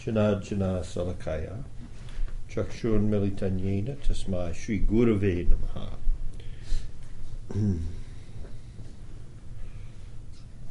[0.00, 1.62] Janajana Salakaya
[2.48, 5.88] Chakshun Militanyena Tasmai Sri Gurave Namaha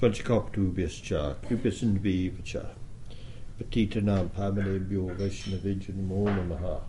[0.02, 2.70] Panchakoptubhyascha Kupasindvivacha
[3.60, 6.82] Patitanam Pamanebhyo Vaishnavijya Namo Namaha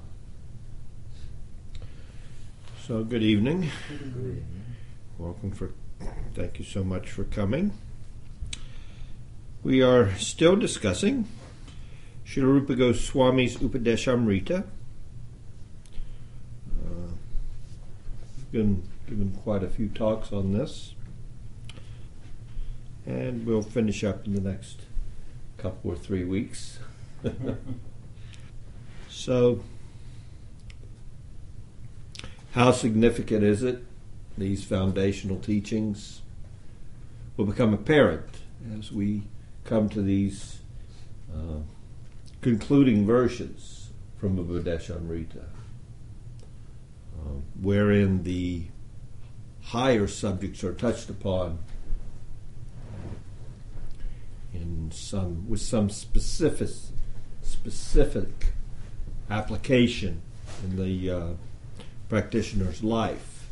[2.86, 3.70] So good evening.
[3.88, 4.44] Good evening.
[5.16, 5.70] Welcome for
[6.34, 7.72] thank you so much for coming.
[9.64, 11.28] We are still discussing
[12.26, 14.64] Srila Rupa Goswami's Upadeshamrita.
[16.84, 17.12] Uh,
[18.50, 20.94] been given quite a few talks on this,
[23.06, 24.80] and we'll finish up in the next
[25.58, 26.80] couple or three weeks.
[29.08, 29.62] so,
[32.50, 33.84] how significant is it?
[34.36, 36.22] These foundational teachings
[37.36, 38.26] will become apparent
[38.76, 39.22] as we
[39.64, 40.60] come to these
[41.32, 41.60] uh,
[42.40, 45.44] concluding verses from the Upadeshamrita,
[47.18, 48.64] uh, wherein the
[49.62, 51.58] higher subjects are touched upon
[54.52, 56.68] in some with some specific
[57.42, 58.52] specific
[59.30, 60.20] application
[60.64, 61.28] in the uh,
[62.08, 63.46] practitioner's life,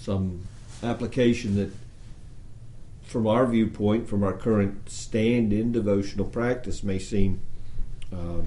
[0.00, 0.40] some
[0.82, 1.70] application that
[3.04, 7.40] from our viewpoint, from our current stand in devotional practice, may seem
[8.12, 8.42] uh,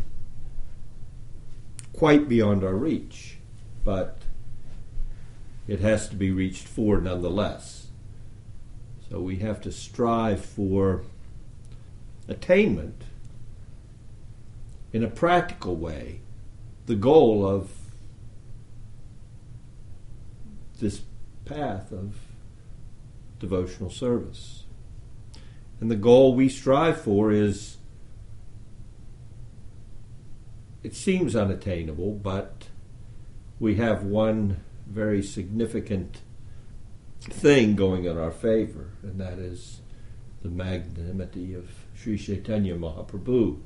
[1.94, 3.38] quite beyond our reach,
[3.83, 4.22] but
[5.67, 7.88] it has to be reached for nonetheless.
[9.09, 11.03] So we have to strive for
[12.27, 13.03] attainment
[14.92, 16.21] in a practical way,
[16.86, 17.69] the goal of
[20.80, 21.02] this
[21.45, 22.16] path of
[23.39, 24.63] devotional service.
[25.80, 27.77] And the goal we strive for is,
[30.83, 32.67] it seems unattainable, but
[33.59, 36.21] we have one very significant
[37.21, 39.81] thing going in our favor, and that is
[40.42, 43.59] the magnanimity of Sri Chaitanya Mahaprabhu.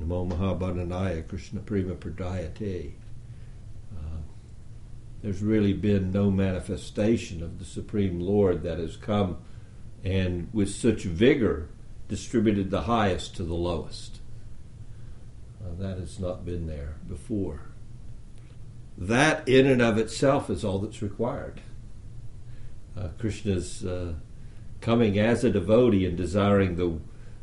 [0.00, 2.92] Namo Mahabharanaya Krishna Prema Pradayate.
[5.26, 9.38] There's really been no manifestation of the Supreme Lord that has come
[10.04, 11.68] and with such vigor
[12.06, 14.20] distributed the highest to the lowest.
[15.60, 17.62] Uh, that has not been there before.
[18.96, 21.60] That, in and of itself, is all that's required.
[22.96, 24.14] Uh, Krishna's uh,
[24.80, 27.00] coming as a devotee and desiring the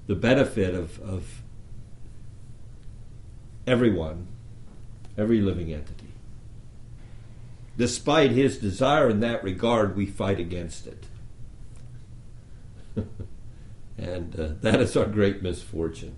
[0.07, 1.41] the benefit of, of
[3.67, 4.29] everyone,
[5.17, 6.03] every living entity.
[7.78, 11.06] Despite his desire in that regard, we fight against it.
[13.97, 16.16] and uh, that is our great misfortune.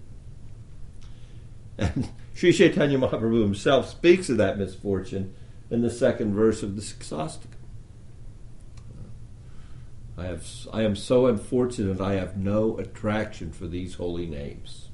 [1.78, 5.34] And Sri Chaitanya Mahaprabhu himself speaks of that misfortune
[5.70, 7.48] in the second verse of the Siksastakam.
[10.18, 14.90] I have I am so unfortunate I have no attraction for these holy names.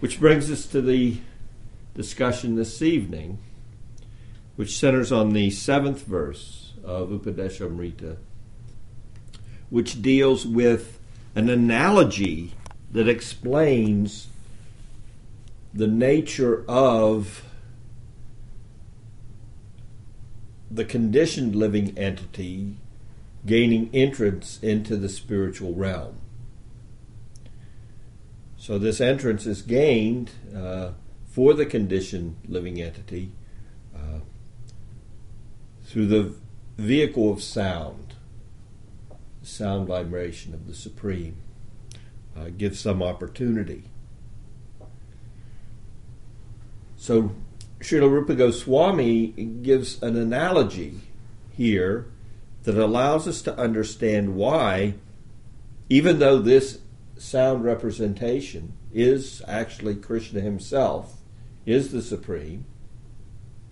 [0.00, 1.18] Which brings us to the
[1.94, 3.38] discussion this evening,
[4.58, 8.16] which centers on the seventh verse of Upadeshamrita,
[9.70, 10.98] which deals with
[11.36, 12.54] an analogy
[12.90, 14.26] that explains
[15.72, 17.44] the nature of
[20.68, 22.78] the conditioned living entity
[23.46, 26.16] gaining entrance into the spiritual realm.
[28.56, 30.94] So, this entrance is gained uh,
[31.28, 33.30] for the conditioned living entity
[35.88, 36.34] through the
[36.76, 38.14] vehicle of sound,
[39.42, 41.36] sound vibration of the Supreme.
[42.36, 43.84] Uh, gives some opportunity.
[46.96, 47.32] So,
[47.80, 51.00] Srila Rupa Goswami gives an analogy
[51.50, 52.06] here
[52.62, 54.94] that allows us to understand why,
[55.88, 56.78] even though this
[57.16, 61.16] sound representation is actually Krishna himself,
[61.66, 62.66] is the Supreme,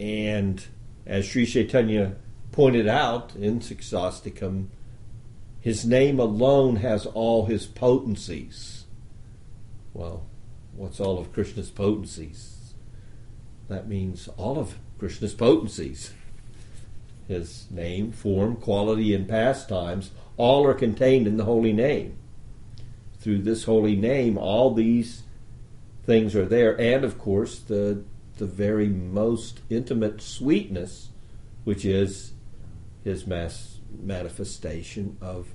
[0.01, 0.65] and
[1.07, 2.17] as Sri Chaitanya
[2.53, 4.67] pointed out in Siksastakam,
[5.61, 8.85] his name alone has all his potencies.
[9.95, 10.27] Well,
[10.75, 12.75] what's all of Krishna's potencies?
[13.69, 16.13] That means all of Krishna's potencies.
[17.27, 22.17] His name, form, quality, and pastimes all are contained in the holy name.
[23.19, 25.23] Through this holy name, all these
[26.05, 28.05] things are there, and of course, the,
[28.37, 31.11] the very most intimate sweetness,
[31.65, 32.33] which is
[33.05, 35.49] his mass manifestation of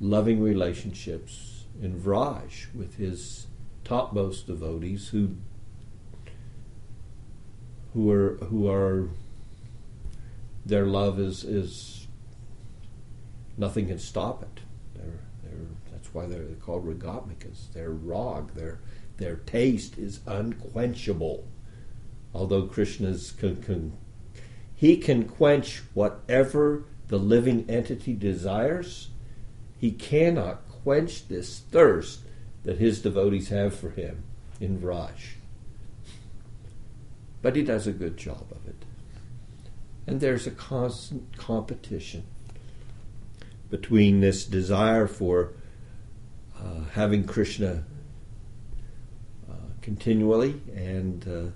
[0.00, 3.46] loving relationships in Vraj with his
[3.84, 5.36] topmost devotees who
[7.94, 9.08] who are who are
[10.64, 12.06] their love is is
[13.56, 14.60] nothing can stop it.
[14.94, 17.72] They're, they're, that's why they're called ragatmikas.
[17.72, 18.54] They're rag.
[18.54, 18.78] Their
[19.18, 21.46] their taste is unquenchable.
[22.34, 23.92] Although Krishna's can, can,
[24.74, 29.10] he can quench whatever the living entity desires,
[29.78, 32.20] he cannot quench this thirst
[32.64, 34.22] that his devotees have for him
[34.60, 35.36] in Vraj.
[37.42, 38.84] But he does a good job of it.
[40.06, 42.24] And there's a constant competition
[43.70, 45.52] between this desire for
[46.60, 47.84] uh, having Krishna
[49.50, 51.50] uh, continually and uh,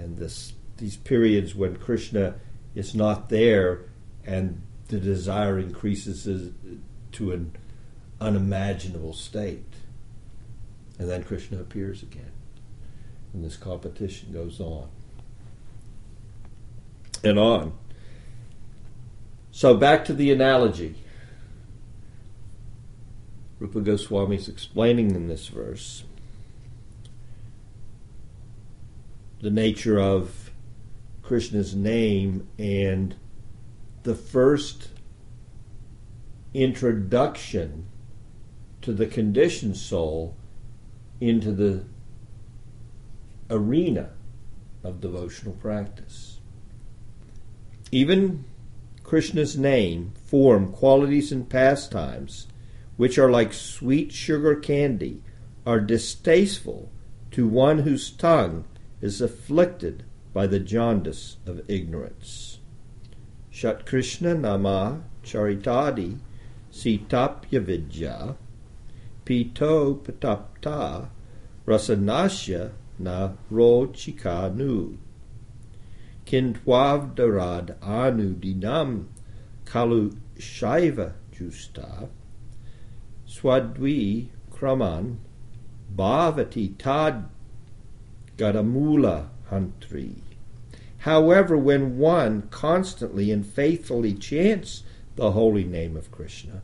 [0.00, 2.36] and this these periods when Krishna
[2.74, 3.82] is not there
[4.24, 6.26] and the desire increases
[7.12, 7.54] to an
[8.20, 9.64] unimaginable state.
[10.98, 12.32] And then Krishna appears again.
[13.32, 14.88] And this competition goes on
[17.22, 17.72] and on.
[19.52, 20.94] So back to the analogy.
[23.58, 26.04] Rupa Goswami is explaining in this verse
[29.40, 30.50] the nature of
[31.22, 33.14] Krishna's name and
[34.02, 34.88] the first
[36.52, 37.86] introduction
[38.82, 40.36] to the conditioned soul
[41.20, 41.84] into the
[43.48, 44.10] arena
[44.82, 46.40] of devotional practice.
[47.92, 48.44] Even
[49.02, 52.46] Krishna's name, form, qualities, and pastimes,
[52.96, 55.22] which are like sweet sugar candy,
[55.66, 56.90] are distasteful
[57.30, 58.64] to one whose tongue
[59.00, 62.58] is afflicted by the jaundice of ignorance.
[63.50, 66.18] Shat Krishna Nama Charitadi
[66.72, 68.36] Sitapya Vidya
[69.24, 71.08] Pito Patapta
[71.66, 74.96] Rasanasya Na Rochikanu
[76.26, 79.06] Kintwavdarad Anu Dinam
[79.64, 82.08] Kalu Shaiva Justa
[83.26, 85.16] Swadvi Kraman
[85.94, 87.28] Bhavati Tad
[88.40, 90.14] Gadamula Hantri.
[91.00, 94.82] However, when one constantly and faithfully chants
[95.16, 96.62] the holy name of Krishna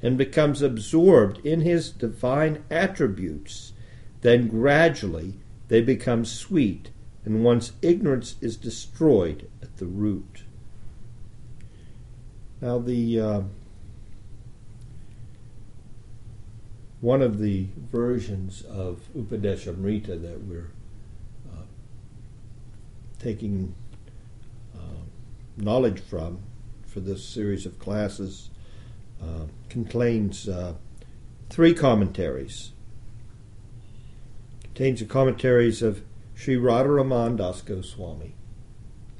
[0.00, 3.74] and becomes absorbed in his divine attributes,
[4.22, 5.34] then gradually
[5.68, 6.90] they become sweet
[7.26, 10.44] and one's ignorance is destroyed at the root.
[12.62, 13.42] Now, the uh,
[17.02, 20.70] one of the versions of Upadeshamrita that we're
[23.20, 23.74] taking
[24.74, 25.04] uh,
[25.56, 26.40] knowledge from
[26.86, 28.50] for this series of classes
[29.22, 30.74] uh, contains uh,
[31.50, 32.72] three commentaries.
[34.62, 36.02] Contains the commentaries of
[36.34, 38.34] Sri Radharaman Das Goswami.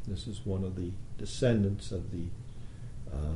[0.09, 2.29] This is one of the descendants of the
[3.13, 3.35] uh,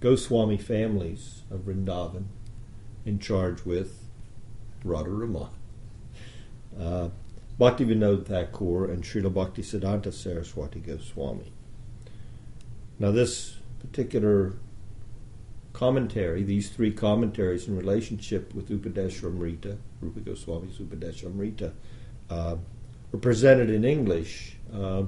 [0.00, 2.24] Goswami families of Vrindavan,
[3.04, 4.08] in charge with
[4.84, 5.50] Radharaman.
[6.80, 7.08] Uh,
[7.58, 11.52] Bhaktivinoda Thakur and Srila Bhaktisiddhanta Saraswati Goswami.
[13.00, 14.54] Now, this particular
[15.72, 21.72] commentary, these three commentaries in relationship with Upadeshamrita, Rupa Goswami's Upadeshamrita,
[22.30, 22.56] uh,
[23.12, 25.04] were presented in English uh,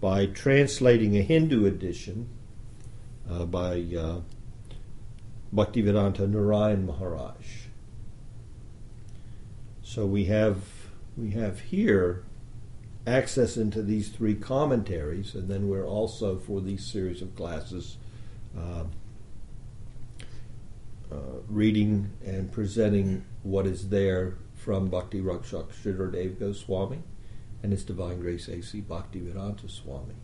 [0.00, 2.28] by translating a Hindi edition
[3.30, 4.20] uh, by uh,
[5.54, 7.46] Bhaktivedanta Narayan Maharaj.
[9.82, 10.58] So we have
[11.16, 12.24] we have here
[13.06, 17.96] access into these three commentaries, and then we're also, for these series of classes,
[18.56, 18.84] uh,
[21.12, 21.16] uh,
[21.48, 27.02] reading and presenting what is there from Bhakti Rakshak Sridhar Goswami
[27.62, 28.80] and His Divine Grace A.C.
[28.82, 30.14] Bhaktivedanta Swami,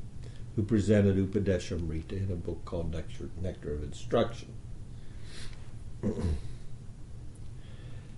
[0.56, 4.54] who presented Upadeshamrita in a book called Nectar, Nectar of Instruction.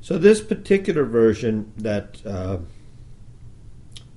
[0.03, 2.59] So this particular version that uh,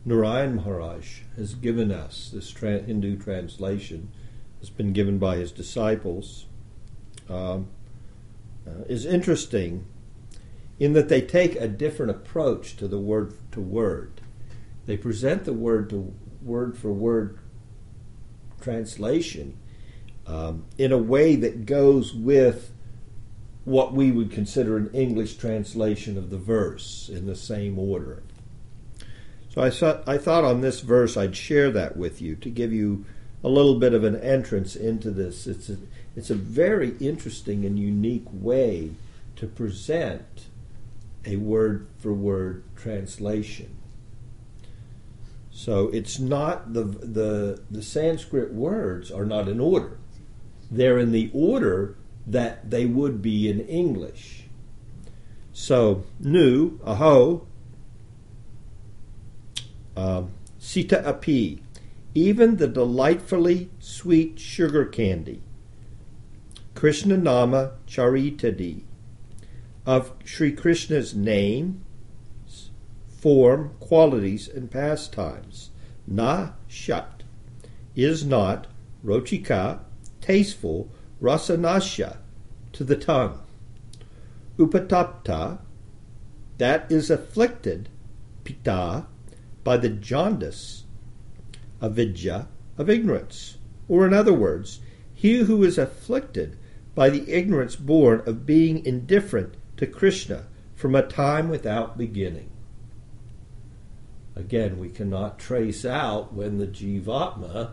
[0.04, 4.12] Narayan Maharaj has given us, this tra- Hindi translation,
[4.62, 6.48] has been given by his disciples,
[7.30, 7.68] um,
[8.68, 9.86] uh, is interesting
[10.80, 14.22] in that they take a different approach to the word to word.
[14.88, 17.38] They present the word to word for word
[18.60, 19.56] translation
[20.26, 22.72] um, in a way that goes with
[23.66, 28.22] what we would consider an English translation of the verse in the same order.
[29.50, 32.72] So I thought, I thought on this verse I'd share that with you to give
[32.72, 33.06] you
[33.44, 35.48] a little bit of an entrance into this.
[35.48, 35.78] It's a,
[36.16, 38.92] it's a very interesting and unique way
[39.38, 40.48] to present
[41.26, 43.76] a word for word translation.
[45.52, 49.98] So it's not the, the the Sanskrit words are not in order.
[50.70, 51.96] They're in the order
[52.28, 54.44] that they would be in English.
[55.54, 57.48] So nu, aho,
[59.96, 60.24] uh,
[60.58, 61.62] sita api,
[62.14, 65.42] even the delightfully sweet sugar candy,
[66.74, 68.84] Krishna Nama Charitadi,
[69.86, 71.86] of Sri Krishna's name,
[73.08, 75.70] form, qualities, and pastimes.
[76.08, 77.24] Na shat
[77.96, 78.68] is not
[79.04, 79.80] rochika,
[80.22, 80.90] tasteful,
[81.26, 82.18] rasanasya,
[82.72, 83.40] to the tongue.
[84.58, 85.60] Upatapta,
[86.58, 87.90] that is afflicted,
[88.44, 89.08] pita,
[89.64, 90.84] by the jaundice,
[91.82, 93.58] avidya, of ignorance.
[93.88, 94.80] Or in other words,
[95.14, 96.58] he who is afflicted
[96.94, 102.52] by the ignorance born of being indifferent to Krishna from a time without beginning.
[104.36, 107.72] Again, we cannot trace out when the Jivatma,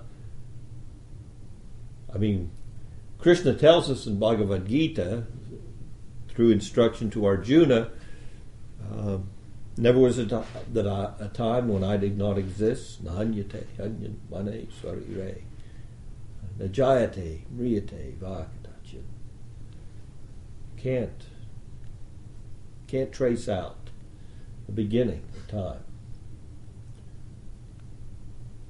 [2.12, 2.50] I mean,
[3.22, 5.24] Krishna tells us in Bhagavad Gita,
[6.28, 7.90] through instruction to Arjuna,
[8.92, 9.18] uh,
[9.76, 13.04] never was a, that I, a time when I did not exist.
[13.04, 15.44] Nanyate, hanyan, mane, re.
[16.58, 19.04] Najayate, mriyate, vakatachin.
[20.76, 21.26] Can't
[22.88, 23.88] can't trace out
[24.66, 25.84] the beginning, the time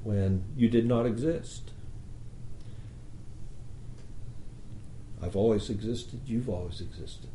[0.04, 1.71] when you did not exist.
[5.22, 7.30] I've always existed, you've always existed.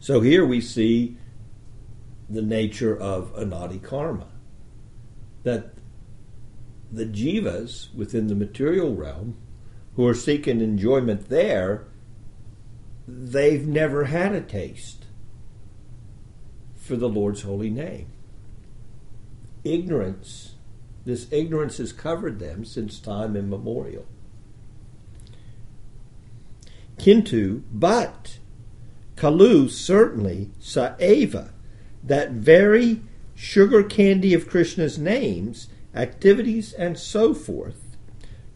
[0.00, 1.16] So here we see
[2.28, 4.28] the nature of anadi karma.
[5.44, 5.72] That
[6.92, 9.36] the jivas within the material realm
[9.96, 11.86] who are seeking enjoyment there
[13.08, 15.06] they've never had a taste
[16.76, 18.12] for the Lord's holy name.
[19.64, 20.54] Ignorance,
[21.04, 24.06] this ignorance has covered them since time immemorial.
[26.98, 28.38] Kintu, but
[29.16, 31.50] Kalu certainly Saeva,
[32.04, 33.02] that very
[33.34, 37.96] sugar candy of Krishna's names, activities, and so forth,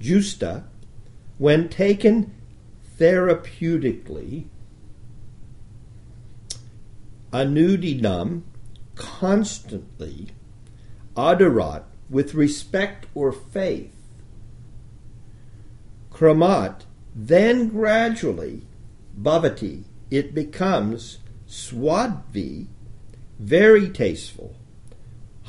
[0.01, 0.65] Justa,
[1.39, 2.33] when taken
[2.99, 4.47] therapeutically,
[7.33, 8.43] anudinam,
[8.95, 10.29] constantly,
[11.17, 13.95] adarat, with respect or faith,
[16.13, 16.83] kramat,
[17.14, 18.62] then gradually,
[19.21, 22.66] bhavati, it becomes swadvi,
[23.38, 24.54] very tasteful,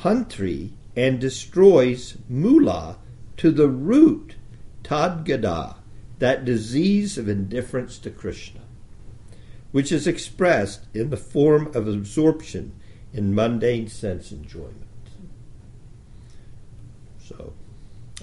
[0.00, 2.98] huntri, and destroys mula
[3.36, 4.34] to the root,
[4.82, 5.76] tadgada,
[6.18, 8.60] that disease of indifference to Krishna,
[9.72, 12.72] which is expressed in the form of absorption
[13.12, 14.86] in mundane sense enjoyment.
[17.22, 17.54] So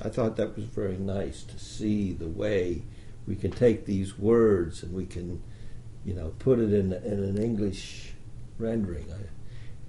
[0.03, 2.83] I thought that was very nice to see the way
[3.27, 5.41] we can take these words and we can,
[6.03, 8.13] you know, put it in, in an English
[8.57, 9.05] rendering.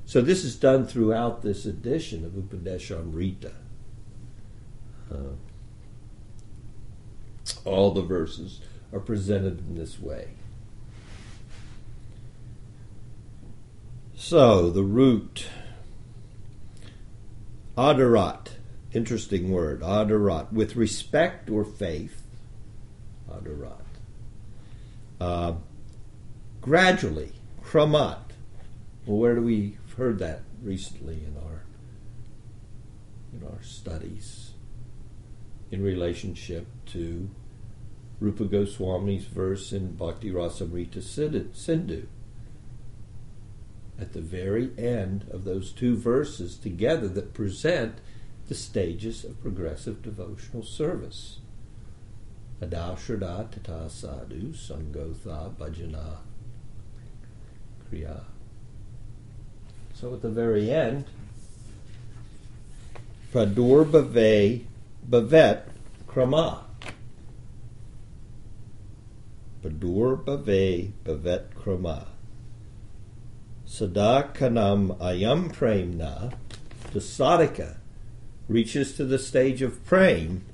[0.04, 3.52] So this is done throughout this edition of Upadeshamrita.
[5.10, 5.34] Uh,
[7.64, 8.60] all the verses
[8.92, 10.28] are presented in this way.
[14.14, 15.46] So, the root,
[17.76, 18.48] adarat,
[18.92, 22.21] interesting word, adarat, with respect or faith,
[25.20, 25.54] Uh,
[26.60, 28.18] gradually, kramat.
[29.06, 31.62] Well, where do we heard that recently in our
[33.32, 34.52] in our studies
[35.70, 37.30] in relationship to
[38.20, 42.06] Rupa Goswami's verse in Bhakti Rasamrita Sindhu.
[43.98, 47.98] At the very end of those two verses together that present
[48.48, 51.38] the stages of progressive devotional service.
[52.62, 56.18] Adashraddha tata sadhu sangotha bhajana
[57.90, 58.22] kriya.
[59.94, 61.04] So at the very end,
[63.32, 64.64] Pradur Bhave
[65.08, 65.62] Bhavet
[66.06, 66.62] Krama.
[69.62, 72.06] Badur Bave Bavet Krama.
[73.66, 76.34] Sadakanam Ayam Premna,
[76.92, 77.76] the sadhaka
[78.48, 80.44] reaches to the stage of prem,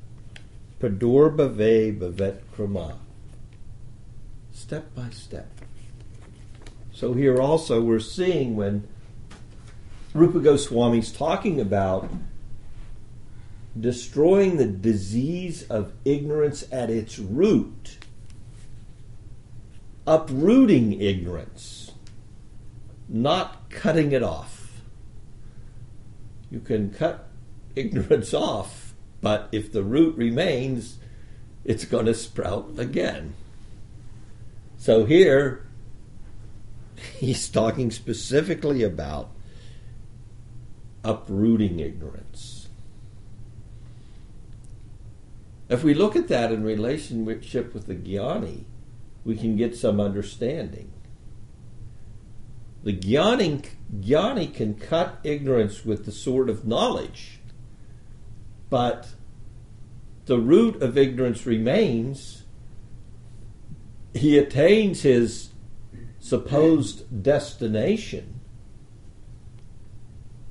[0.81, 2.97] Padur Bave Bavet Krama.
[4.53, 5.51] Step by step.
[6.93, 8.87] So here also we're seeing when
[10.15, 12.11] Rupa Goswami's talking about
[13.79, 17.99] destroying the disease of ignorance at its root,
[20.07, 21.93] uprooting ignorance,
[23.09, 24.81] not cutting it off.
[26.51, 27.29] You can cut
[27.77, 28.78] ignorance off,
[29.21, 30.99] but if the root remains,
[31.65, 33.35] it's going to sprout again.
[34.79, 35.67] So here,
[37.17, 39.31] he's talking specifically about
[41.05, 42.69] uprooting ignorance.
[45.69, 48.65] If we look at that in relationship with the Jnani,
[49.25, 50.91] we can get some understanding.
[52.85, 53.67] The Jnani,
[54.01, 57.38] Jnani can cut ignorance with the sword of knowledge,
[58.71, 59.09] but
[60.27, 62.45] the root of ignorance remains.
[64.15, 65.51] He attains his
[66.19, 68.41] supposed destination,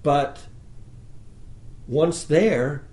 [0.01, 0.47] but
[1.88, 2.86] once there,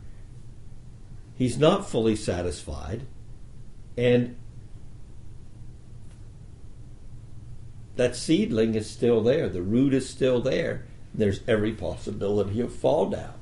[1.36, 3.06] he's not fully satisfied,
[3.96, 4.36] and
[7.96, 9.48] that seedling is still there.
[9.48, 10.84] The root is still there.
[11.14, 13.34] There's every possibility of fall down.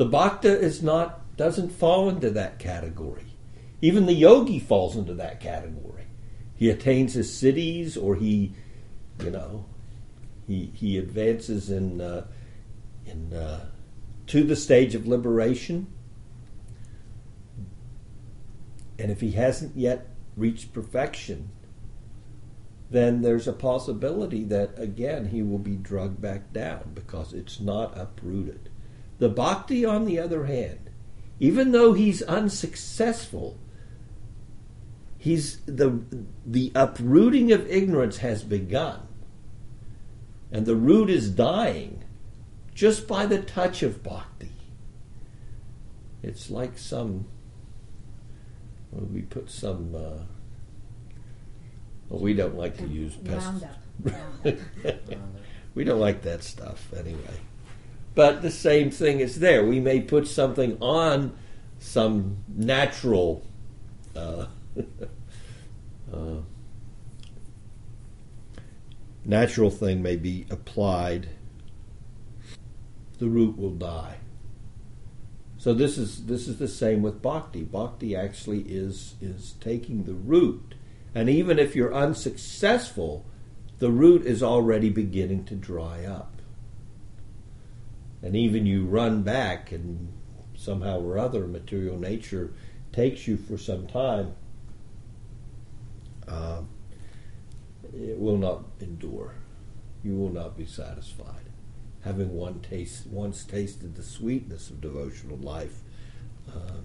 [0.00, 3.34] The bhakta is not doesn't fall into that category.
[3.82, 6.06] Even the yogi falls into that category.
[6.56, 8.54] He attains his siddhis, or he,
[9.22, 9.66] you know,
[10.46, 12.26] he he advances in uh,
[13.04, 13.66] in uh,
[14.28, 15.86] to the stage of liberation.
[18.98, 21.50] And if he hasn't yet reached perfection,
[22.90, 27.98] then there's a possibility that again he will be drugged back down because it's not
[27.98, 28.69] uprooted.
[29.20, 30.90] The bhakti, on the other hand,
[31.38, 33.58] even though he's unsuccessful,
[35.18, 36.00] he's the
[36.44, 39.06] the uprooting of ignorance has begun.
[40.50, 42.02] And the root is dying
[42.74, 44.52] just by the touch of bhakti.
[46.22, 47.26] It's like some
[48.90, 50.24] well, we put some uh,
[52.08, 53.76] well, we don't like to use pesticides.
[55.74, 57.38] we don't like that stuff anyway.
[58.14, 59.64] But the same thing is there.
[59.64, 61.36] We may put something on
[61.78, 63.42] some natural
[64.14, 64.46] uh,
[66.12, 66.36] uh,
[69.24, 71.28] natural thing may be applied.
[73.18, 74.16] The root will die.
[75.58, 77.62] So this is this is the same with bhakti.
[77.64, 80.74] Bhakti actually is is taking the root
[81.14, 83.24] and even if you're unsuccessful,
[83.78, 86.39] the root is already beginning to dry up.
[88.22, 90.12] And even you run back, and
[90.54, 92.52] somehow or other, material nature
[92.92, 94.34] takes you for some time,
[96.28, 96.62] uh,
[97.94, 99.34] it will not endure.
[100.02, 101.46] You will not be satisfied.
[102.04, 105.80] Having one taste, once tasted the sweetness of devotional life,
[106.48, 106.80] uh,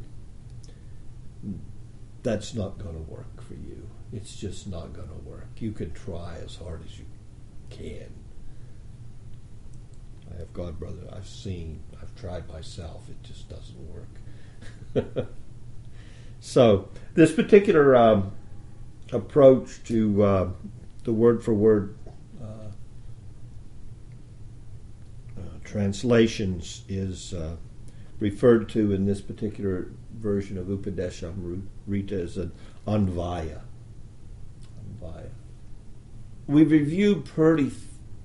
[2.23, 3.87] that's not going to work for you.
[4.11, 5.49] It's just not going to work.
[5.59, 7.05] You can try as hard as you
[7.69, 8.24] can.
[10.37, 11.07] Have God, brother.
[11.13, 11.81] I've seen.
[12.01, 13.09] I've tried myself.
[13.09, 15.27] It just doesn't work.
[16.39, 18.31] so this particular um,
[19.11, 20.49] approach to uh,
[21.03, 21.97] the word for word
[22.41, 22.69] uh,
[25.37, 27.55] uh, translations is uh,
[28.19, 32.51] referred to in this particular version of Upadeshamrita as an
[32.87, 33.61] anvaya.
[35.01, 35.29] anvaya.
[36.47, 37.71] We've reviewed pretty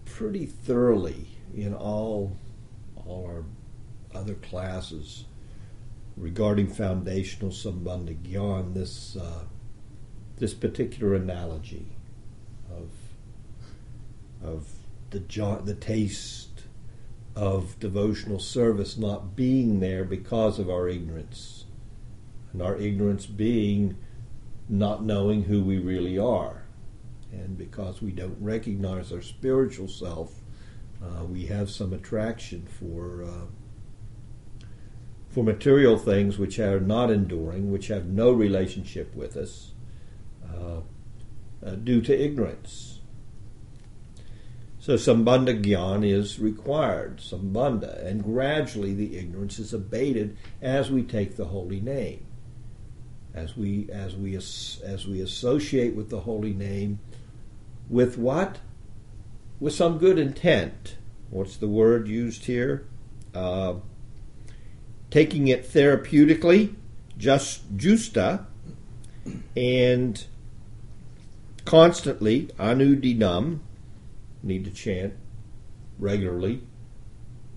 [0.04, 2.36] pretty thoroughly in all
[2.96, 3.44] all our
[4.18, 5.24] other classes
[6.16, 9.44] regarding foundational sambandha gyan this uh,
[10.38, 11.86] this particular analogy
[12.70, 12.90] of
[14.42, 14.68] of
[15.10, 15.18] the
[15.64, 16.50] the taste
[17.36, 21.64] of devotional service not being there because of our ignorance.
[22.52, 23.96] And our ignorance being
[24.68, 26.64] not knowing who we really are.
[27.32, 30.39] And because we don't recognize our spiritual self
[31.02, 34.66] uh, we have some attraction for uh,
[35.28, 39.72] for material things which are not enduring, which have no relationship with us,
[40.44, 40.80] uh,
[41.64, 43.00] uh due to ignorance.
[44.80, 51.36] So sambandha gyan is required, sambandha, and gradually the ignorance is abated as we take
[51.36, 52.26] the holy name,
[53.34, 56.98] as we as we as we associate with the holy name,
[57.88, 58.58] with what
[59.60, 60.96] with some good intent.
[61.28, 62.88] What's the word used here?
[63.34, 63.74] Uh,
[65.10, 66.74] taking it therapeutically,
[67.16, 68.46] just justa,
[69.56, 70.24] and
[71.64, 73.60] constantly, anudinam,
[74.42, 75.14] need to chant
[75.98, 76.62] regularly,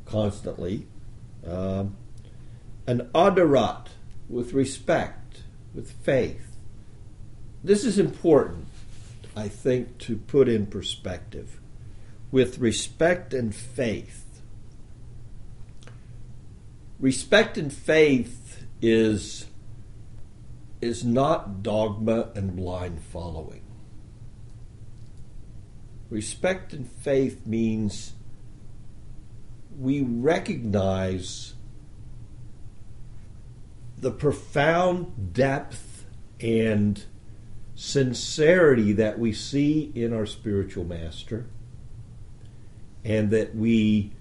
[0.06, 0.86] constantly.
[1.48, 1.86] Uh,
[2.86, 3.88] an adarat,
[4.30, 6.58] with respect, with faith.
[7.64, 8.68] This is important,
[9.36, 11.60] I think, to put in perspective.
[12.34, 14.42] With respect and faith.
[17.00, 19.46] Respect and faith is,
[20.82, 23.62] is not dogma and blind following.
[26.10, 28.14] Respect and faith means
[29.80, 31.54] we recognize
[33.96, 36.08] the profound depth
[36.40, 37.06] and
[37.76, 41.46] sincerity that we see in our spiritual master
[43.04, 44.14] and that we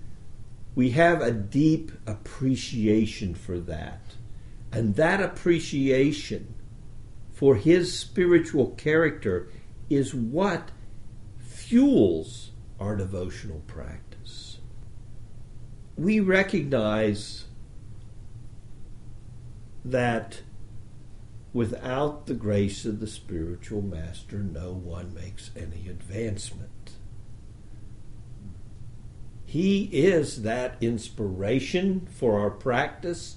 [0.75, 4.01] we have a deep appreciation for that
[4.73, 6.55] and that appreciation
[7.31, 9.49] for his spiritual character
[9.91, 10.71] is what
[11.39, 14.59] fuels our devotional practice.
[15.97, 17.45] We recognize
[19.85, 20.43] that
[21.53, 26.82] without the grace of the spiritual master, no one makes any advancement.
[29.53, 33.37] He is that inspiration for our practice,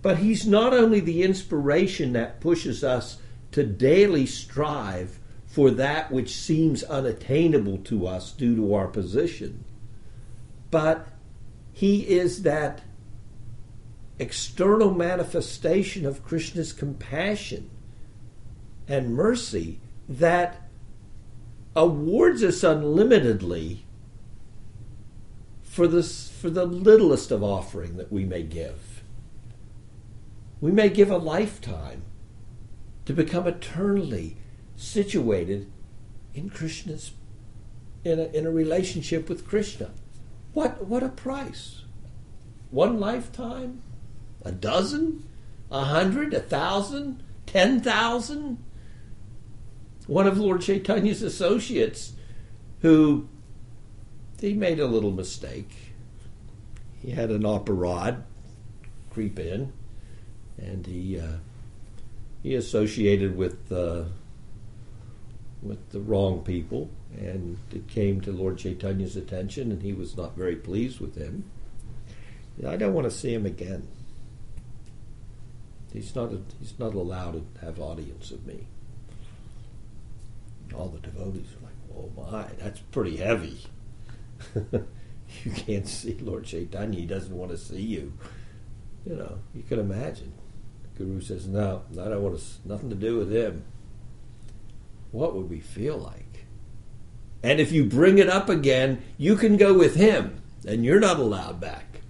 [0.00, 3.18] but He's not only the inspiration that pushes us
[3.52, 9.66] to daily strive for that which seems unattainable to us due to our position.
[10.70, 11.08] But
[11.74, 12.80] he is that
[14.18, 17.68] external manifestation of Krishna's compassion
[18.88, 19.78] and mercy
[20.08, 20.70] that
[21.76, 23.83] awards us unlimitedly
[25.74, 29.02] for this for the littlest of offering that we may give.
[30.60, 32.04] We may give a lifetime
[33.06, 34.36] to become eternally
[34.76, 35.68] situated
[36.32, 37.10] in Krishna's
[38.04, 39.90] in a, in a relationship with Krishna.
[40.52, 41.82] What what a price!
[42.70, 43.82] One lifetime,
[44.44, 45.28] a dozen,
[45.72, 48.62] a hundred, a thousand, ten thousand.
[50.06, 52.12] One of Lord Chaitanya's associates,
[52.82, 53.28] who
[54.40, 55.70] he made a little mistake.
[57.00, 58.22] He had an aparad
[59.10, 59.72] creep in,
[60.58, 61.38] and he uh,
[62.42, 63.70] he associated with.
[63.70, 64.04] Uh,
[65.64, 70.36] with the wrong people, and it came to Lord Chaitanya's attention, and he was not
[70.36, 71.44] very pleased with him.
[72.66, 73.88] I don't want to see him again.
[75.92, 78.66] He's not a, he's not allowed to have audience of me.
[80.74, 83.60] All the devotees are like, "Oh my, that's pretty heavy."
[85.44, 88.12] you can't see Lord Chaitanya; he doesn't want to see you.
[89.06, 90.32] You know, you can imagine.
[90.96, 93.64] Guru says, "No, I don't want to, nothing to do with him."
[95.14, 96.44] what would we feel like?
[97.42, 101.18] And if you bring it up again, you can go with him, and you're not
[101.18, 102.00] allowed back.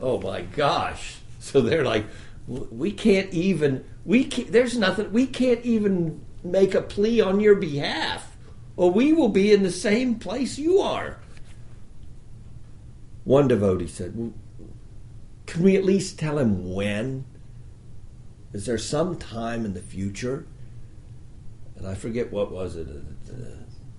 [0.00, 1.16] Oh my gosh!
[1.40, 2.04] So they're like,
[2.46, 7.54] we can't even we can't, there's nothing we can't even make a plea on your
[7.54, 8.36] behalf,
[8.76, 11.20] or we will be in the same place you are.
[13.28, 14.32] One devotee said,
[15.44, 17.26] "Can we at least tell him when?
[18.54, 20.46] Is there some time in the future?"
[21.76, 23.34] and I forget what was it, uh,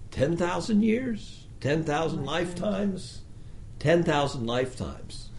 [0.10, 3.22] ten thousand years, ten thousand lifetimes,
[3.78, 5.30] ten thousand lifetimes.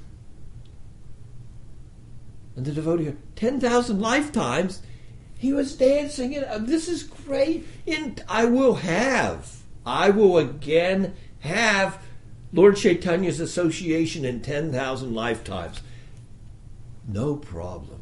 [2.55, 4.83] And the devotee, ten thousand lifetimes.
[5.37, 7.67] He was dancing, and uh, this is great.
[7.89, 12.01] And I will have, I will again have
[12.53, 15.81] Lord Chaitanya's association in ten thousand lifetimes.
[17.07, 18.01] No problem.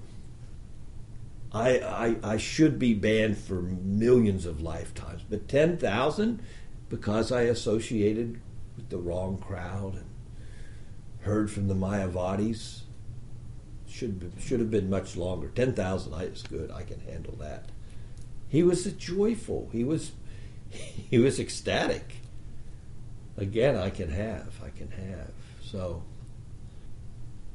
[1.53, 6.43] I, I, I should be banned for millions of lifetimes, but 10,000
[6.91, 8.41] because I associated
[8.77, 10.07] with the wrong crowd and
[11.21, 12.83] heard from the Mayavadis
[13.89, 15.49] should be, should have been much longer.
[15.49, 16.71] 10,000 is good.
[16.71, 17.71] I can handle that.
[18.49, 19.69] He was joyful.
[19.73, 20.13] He was
[20.71, 22.18] he was ecstatic.
[23.39, 24.61] Again, I can have.
[24.65, 25.31] I can have.
[25.63, 26.03] So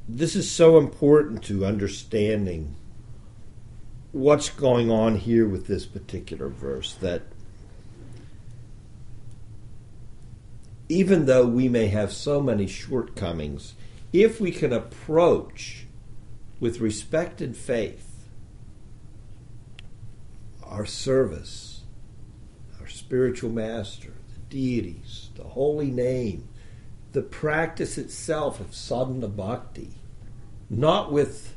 [0.08, 2.74] this is so important to understanding
[4.12, 7.22] what's going on here with this particular verse that
[10.88, 13.74] even though we may have so many shortcomings,
[14.12, 15.86] if we can approach
[16.60, 18.26] with respect and faith
[20.62, 21.82] our service,
[22.80, 24.13] our spiritual master,
[24.54, 26.48] deities, the holy name,
[27.10, 29.90] the practice itself of sadhana bhakti,
[30.70, 31.54] not with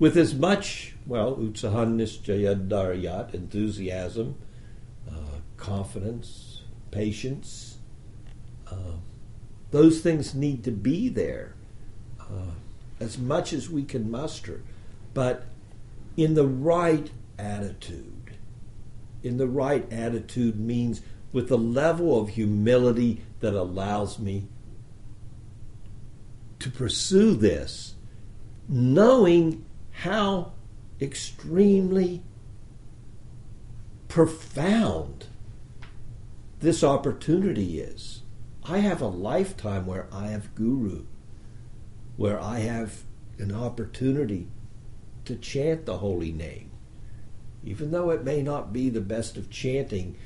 [0.00, 4.34] with as much well, utsahan nischayadaryat, enthusiasm,
[5.08, 7.78] uh, confidence, patience.
[8.68, 8.98] Uh,
[9.70, 11.54] those things need to be there.
[12.20, 12.54] Uh,
[13.00, 14.62] as much as we can muster,
[15.14, 15.46] but
[16.16, 18.32] in the right attitude.
[19.22, 21.00] In the right attitude means
[21.32, 24.46] with the level of humility that allows me
[26.58, 27.94] to pursue this,
[28.68, 30.52] knowing how
[31.00, 32.22] extremely
[34.08, 35.26] profound
[36.60, 38.22] this opportunity is.
[38.64, 41.04] I have a lifetime where I have guru,
[42.16, 43.02] where I have
[43.38, 44.48] an opportunity
[45.24, 46.70] to chant the holy name.
[47.64, 50.16] Even though it may not be the best of chanting,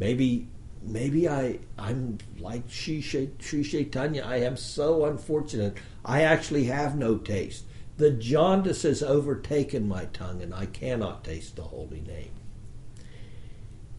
[0.00, 0.48] maybe
[0.82, 4.24] maybe I I'm like Sri, Chaitanya.
[4.24, 5.76] I am so unfortunate.
[6.04, 7.64] I actually have no taste.
[7.98, 12.32] The jaundice has overtaken my tongue, and I cannot taste the holy name.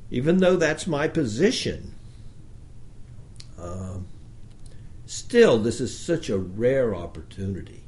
[0.10, 1.94] Even though that's my position,
[3.60, 4.08] um,
[5.06, 7.84] still, this is such a rare opportunity.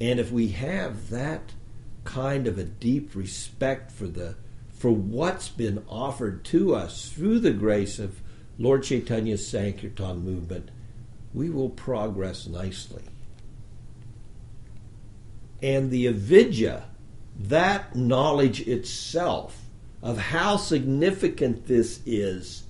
[0.00, 1.52] And if we have that
[2.04, 4.36] kind of a deep respect for the
[4.76, 8.20] for what's been offered to us through the grace of
[8.58, 10.70] Lord Chaitanya's Sankirtan movement,
[11.32, 13.02] we will progress nicely.
[15.62, 16.84] And the avidya,
[17.38, 19.62] that knowledge itself
[20.02, 22.64] of how significant this is,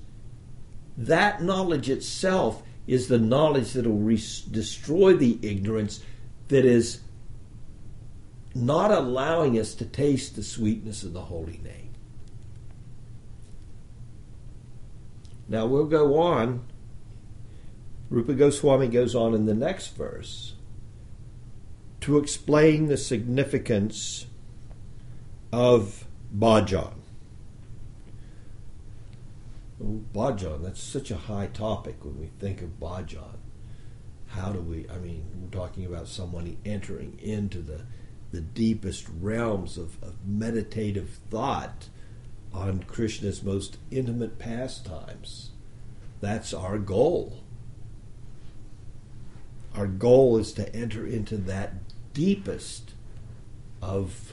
[0.97, 6.01] that knowledge itself is the knowledge that will re- destroy the ignorance
[6.49, 7.01] that is
[8.55, 11.86] not allowing us to taste the sweetness of the holy name.
[15.49, 16.65] Now we'll go on.
[18.09, 20.55] Rupa Goswami goes on in the next verse
[22.01, 24.27] to explain the significance
[25.53, 26.07] of
[26.37, 26.95] bhajan.
[29.83, 33.39] Oh, bhajan, that's such a high topic when we think of bhajan.
[34.29, 37.87] How do we, I mean, we're talking about someone entering into the,
[38.33, 41.89] the deepest realms of, of meditative thought
[42.53, 45.51] on Krishna's most intimate pastimes.
[46.21, 47.43] That's our goal.
[49.75, 51.75] Our goal is to enter into that
[52.15, 52.95] deepest
[53.83, 54.33] of,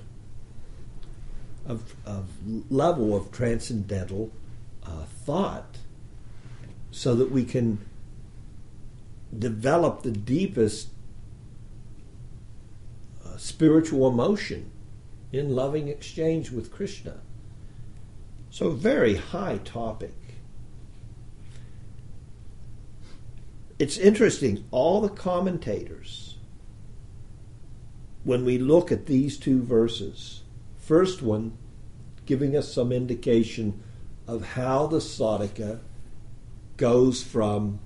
[1.66, 2.30] of, of
[2.72, 4.32] level of transcendental
[4.86, 5.78] uh, thought
[6.92, 7.80] so that we can
[9.38, 10.90] develop the deepest
[13.26, 14.72] uh, spiritual emotion
[15.32, 17.20] in loving exchange with Krishna.
[18.54, 20.14] So, very high topic.
[23.80, 26.38] It's interesting, all the commentators,
[28.24, 30.44] when we look at these two verses,
[30.78, 31.58] first one
[32.28, 33.82] giving us some indication
[34.28, 35.80] of how the sadhaka
[36.78, 37.80] goes from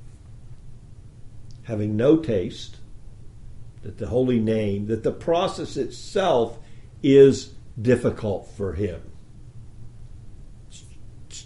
[1.63, 2.75] having no taste,
[3.83, 6.59] that the holy name, that the process itself
[7.01, 9.01] is difficult for him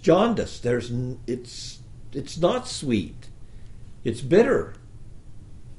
[0.02, 0.60] jaundice.
[0.60, 0.92] There's
[1.28, 1.80] it's
[2.14, 3.30] it's not sweet.
[4.04, 4.74] It's bitter.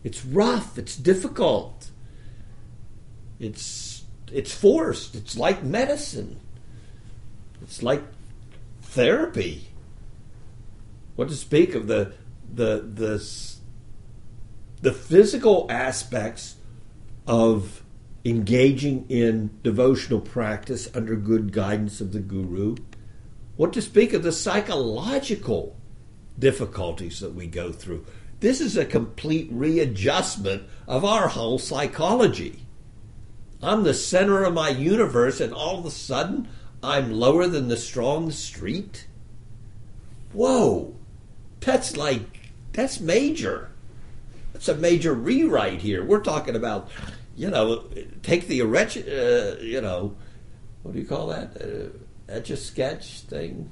[0.05, 0.79] It's rough.
[0.79, 1.91] It's difficult.
[3.39, 5.15] It's it's forced.
[5.15, 6.41] It's like medicine.
[7.63, 8.03] It's like
[8.81, 9.69] therapy.
[11.17, 12.15] What to speak of the
[12.53, 13.53] the the
[14.81, 16.57] the physical aspects
[17.27, 17.83] of
[18.25, 22.77] engaging in devotional practice under good guidance of the guru
[23.57, 25.77] what to speak of the psychological
[26.39, 28.07] difficulties that we go through?
[28.41, 32.67] This is a complete readjustment of our whole psychology.
[33.63, 36.49] I'm the center of my universe, and all of a sudden,
[36.83, 39.07] I'm lower than the strong street?
[40.33, 40.97] Whoa!
[41.61, 43.71] That's like, that's major.
[44.53, 46.05] That's a major rewrite here.
[46.05, 46.91] We're talking about,
[47.37, 47.85] you know,
[48.23, 50.17] take the, uh, you know,
[50.83, 51.57] what do you call that?
[51.57, 51.97] Uh,
[52.33, 53.71] etch a sketch thing,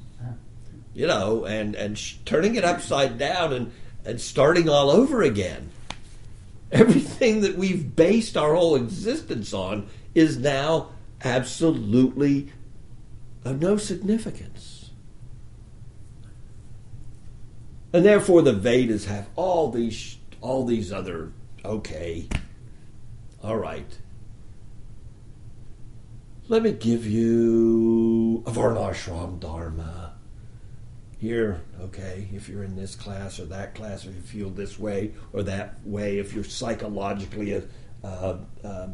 [0.94, 3.72] you know, and and sh- turning it upside down and
[4.04, 5.70] and starting all over again.
[6.72, 10.90] Everything that we've based our whole existence on is now
[11.24, 12.52] absolutely
[13.44, 14.90] of no significance.
[17.92, 21.32] And therefore the Vedas have all these all these other
[21.64, 22.28] okay.
[23.42, 23.98] All right
[26.50, 30.14] let me give you a varnashram dharma.
[31.18, 35.12] Here, okay, if you're in this class or that class, or you feel this way
[35.32, 37.62] or that way, if you're psychologically
[38.02, 38.88] uh, uh,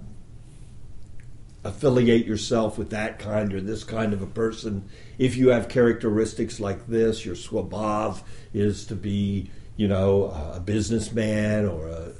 [1.64, 6.60] affiliate yourself with that kind or this kind of a person, if you have characteristics
[6.60, 8.20] like this, your swabhav
[8.52, 12.12] is to be, you know, a businessman or a,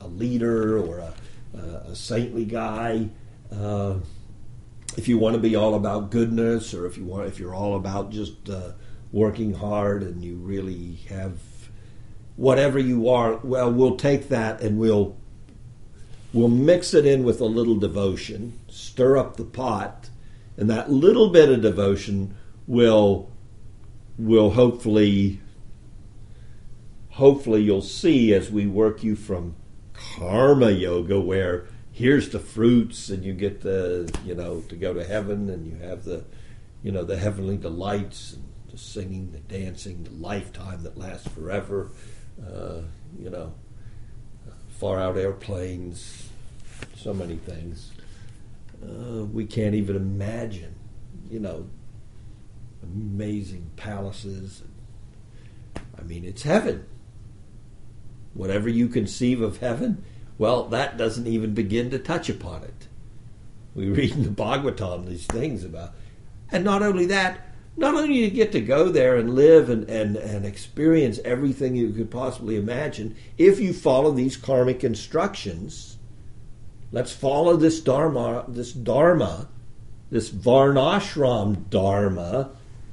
[0.00, 1.14] a a leader or a,
[1.88, 3.08] a saintly guy.
[3.50, 3.94] Uh,
[4.96, 7.76] if you want to be all about goodness, or if you want, if you're all
[7.76, 8.72] about just uh,
[9.12, 11.38] working hard and you really have
[12.36, 15.16] whatever you are, well, we'll take that and we'll
[16.32, 20.10] we'll mix it in with a little devotion, stir up the pot,
[20.56, 22.34] and that little bit of devotion
[22.66, 23.30] will
[24.16, 25.40] will hopefully
[27.10, 29.54] hopefully you'll see as we work you from
[29.92, 35.04] karma yoga where here's the fruits and you get the you know to go to
[35.04, 36.22] heaven and you have the
[36.82, 41.90] you know the heavenly delights and the singing the dancing the lifetime that lasts forever
[42.46, 42.80] uh,
[43.18, 43.54] you know
[44.68, 46.28] far out airplanes
[46.96, 47.92] so many things.
[48.82, 50.74] Uh, we can't even imagine
[51.30, 51.68] you know
[52.82, 54.62] amazing palaces.
[55.98, 56.86] I mean it's heaven.
[58.34, 60.04] Whatever you conceive of heaven
[60.38, 62.88] well, that doesn't even begin to touch upon it.
[63.74, 65.92] We read in the Bhagavatam these things about,
[66.50, 69.88] and not only that, not only do you get to go there and live and,
[69.90, 75.96] and, and experience everything you could possibly imagine, if you follow these karmic instructions,
[76.92, 79.48] let's follow this dharma, this dharma,
[80.10, 82.50] this varnashram dharma,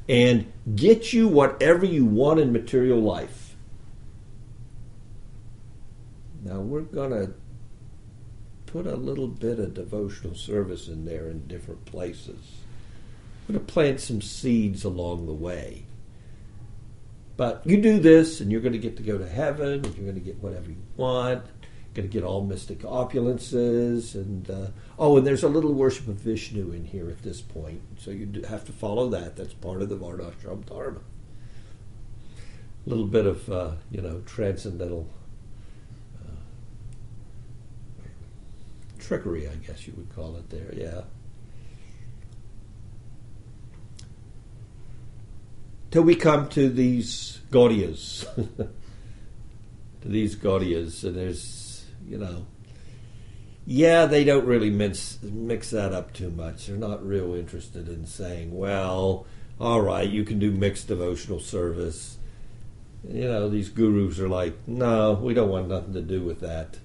[0.09, 3.40] and get you whatever you want in material life.
[6.43, 7.33] Now we're going to
[8.65, 12.57] put a little bit of devotional service in there in different places.
[13.47, 15.85] We're going to plant some seeds along the way.
[17.37, 20.05] But you do this, and you're going to get to go to heaven, and you're
[20.05, 21.43] going to get whatever you want.
[21.43, 26.07] You're going to get all mystic opulences, and uh, oh, and there's a little worship
[26.07, 29.35] of Vishnu in here at this point, so you have to follow that.
[29.35, 31.01] That's part of the Varnashram Dharma.
[32.85, 35.09] A little bit of uh, you know transcendental
[39.11, 41.01] trickery, I guess you would call it there, yeah.
[45.91, 48.25] Till we come to these Gaudias.
[50.01, 52.45] to these Gaudias, and there's, you know,
[53.65, 56.67] yeah, they don't really mix, mix that up too much.
[56.67, 59.25] They're not real interested in saying, well,
[59.59, 62.17] all right, you can do mixed devotional service.
[63.05, 66.77] You know, these gurus are like, no, we don't want nothing to do with that.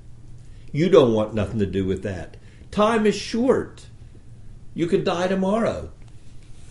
[0.76, 2.36] You don't want nothing to do with that.
[2.70, 3.86] Time is short.
[4.74, 5.90] You could die tomorrow.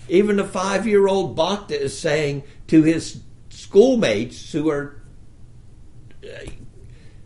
[0.08, 5.02] Even a five year old Bhakta is saying to his schoolmates who are
[6.24, 6.52] uh,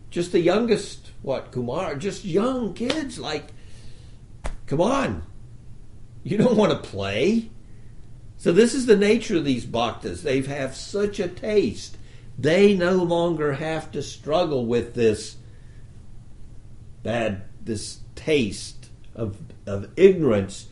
[0.08, 3.52] just the youngest, what, Kumar, just young kids, like,
[4.64, 5.22] come on.
[6.22, 7.50] You don't want to play.
[8.38, 10.22] So, this is the nature of these bhaktas.
[10.22, 11.98] They have such a taste.
[12.38, 15.36] They no longer have to struggle with this
[17.02, 20.68] bad this taste of of ignorance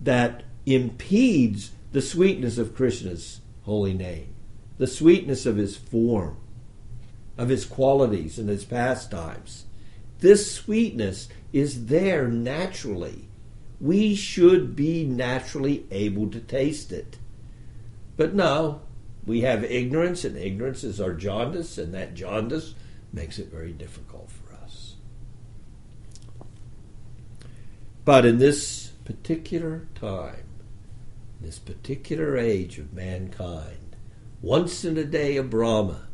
[0.00, 4.34] that impedes the sweetness of Krishna's holy name,
[4.78, 6.36] the sweetness of his form,
[7.38, 9.66] of his qualities and his pastimes.
[10.20, 13.28] This sweetness is there naturally.
[13.80, 17.18] We should be naturally able to taste it.
[18.16, 18.82] But no,
[19.26, 22.74] we have ignorance, and ignorance is our jaundice, and that jaundice
[23.12, 24.42] makes it very difficult for
[28.04, 30.44] But in this particular time,
[31.40, 33.96] this particular age of mankind,
[34.40, 36.08] once in a day of Brahma,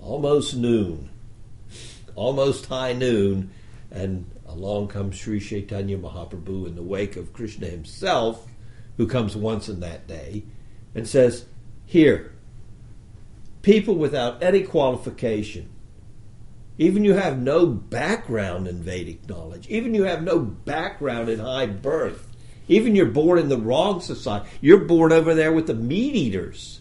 [0.00, 1.10] almost noon,
[2.14, 3.50] almost high noon,
[3.90, 8.46] and along comes Sri Chaitanya Mahaprabhu in the wake of Krishna himself,
[8.96, 10.44] who comes once in that day,
[10.94, 11.44] and says,
[11.84, 12.32] Here,
[13.60, 15.68] people without any qualification,
[16.78, 21.66] even you have no background in Vedic knowledge, even you have no background in high
[21.66, 22.28] birth,
[22.68, 26.80] even you're born in the wrong society, you're born over there with the meat eaters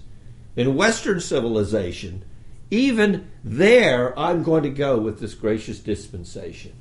[0.55, 2.23] in Western civilization.
[2.69, 6.73] Even there, I'm going to go with this gracious dispensation.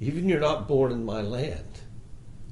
[0.00, 1.80] Even you're not born in my land.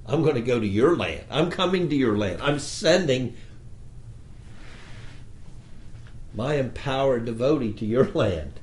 [0.07, 1.25] I'm going to go to your land.
[1.31, 2.41] I'm coming to your land.
[2.41, 3.37] I'm sending
[6.33, 8.61] my empowered devotee to your land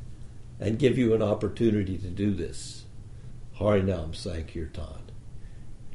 [0.64, 2.86] and give you an opportunity to do this.
[3.60, 5.12] Harinam Sankirtan.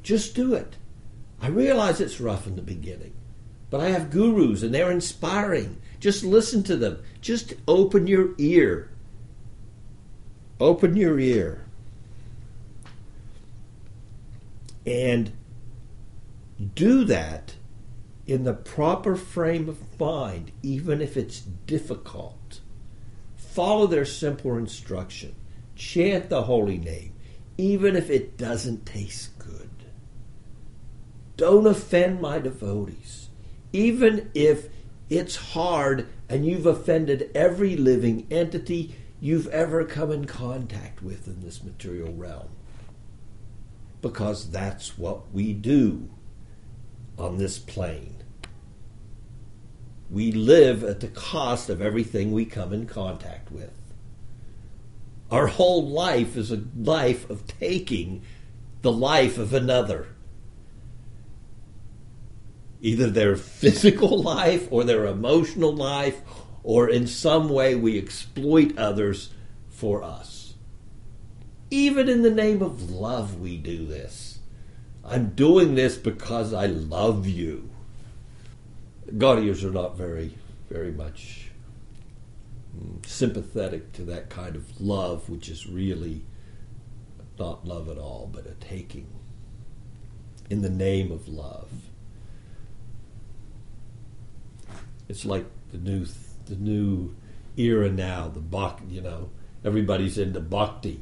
[0.03, 0.77] Just do it.
[1.41, 3.15] I realize it's rough in the beginning,
[3.71, 5.81] but I have gurus and they're inspiring.
[6.01, 7.03] Just listen to them.
[7.23, 8.91] Just open your ear.
[10.61, 11.65] Open your ear.
[14.85, 15.33] And
[16.75, 17.55] do that
[18.27, 22.61] in the proper frame of mind, even if it's difficult
[23.59, 25.35] follow their simple instruction.
[25.75, 27.13] chant the holy name,
[27.57, 29.69] even if it doesn't taste good.
[31.37, 33.31] Don't offend my devotees,
[33.73, 34.69] even if
[35.11, 41.41] it's hard and you've offended every living entity you've ever come in contact with in
[41.41, 42.51] this material realm.
[44.01, 46.09] Because that's what we do
[47.19, 48.18] on this plane.
[50.11, 53.73] We live at the cost of everything we come in contact with.
[55.31, 58.23] Our whole life is a life of taking
[58.81, 60.09] the life of another.
[62.81, 66.23] Either their physical life or their emotional life,
[66.63, 69.31] or in some way we exploit others
[69.69, 70.55] for us.
[71.71, 74.39] Even in the name of love, we do this.
[75.05, 77.71] I'm doing this because I love you.
[79.17, 80.35] Gaudias are not very,
[80.69, 81.51] very much
[82.77, 86.23] mm, sympathetic to that kind of love, which is really
[87.39, 89.07] not love at all, but a taking
[90.51, 91.71] in the name of love.
[95.09, 96.07] It's like the new
[96.47, 97.15] the new
[97.57, 98.29] era now.
[98.29, 99.31] The bhakti, you know,
[99.65, 101.01] everybody's into bhakti.